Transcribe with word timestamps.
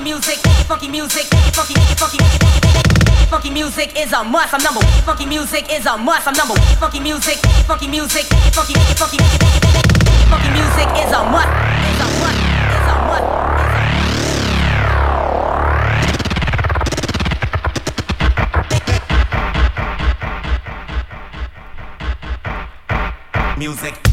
Funky 0.00 0.12
music, 0.12 0.38
funky 0.66 0.88
music, 0.88 1.26
funky, 1.52 1.74
funky. 1.98 2.16
Funky 3.28 3.50
music 3.50 3.92
is 4.00 4.12
a 4.14 4.24
must. 4.24 4.54
I'm 4.54 4.62
number 4.62 4.80
one. 4.80 5.02
Funky 5.04 5.26
music 5.26 5.70
is 5.70 5.84
a 5.84 5.98
must. 5.98 6.26
I'm 6.26 6.32
number 6.32 6.54
one. 6.54 6.62
Funky 6.78 7.00
music, 7.00 7.36
funky 7.66 7.86
music, 7.86 8.24
funky, 8.54 8.72
funky. 8.96 9.18
Funky 10.30 10.48
music 10.56 10.88
is 10.96 11.12
a 11.12 11.22
must. 11.28 11.48
Is 11.84 12.00
a 12.00 12.06
must. 12.16 12.40
Is 12.72 12.88
a 12.88 12.96
must. 23.44 23.58
Music. 23.58 24.09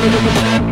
We 0.00 0.04
are 0.04 0.67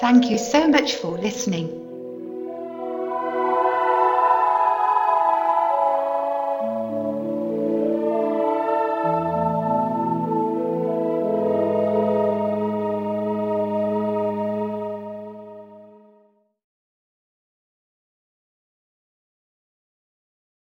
Thank 0.00 0.28
you 0.28 0.38
so 0.38 0.66
much 0.66 0.96
for 0.96 1.16
listening. 1.16 1.91